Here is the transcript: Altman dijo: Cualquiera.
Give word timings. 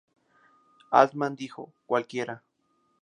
Altman 0.89 1.35
dijo: 1.35 1.71
Cualquiera. 1.85 2.41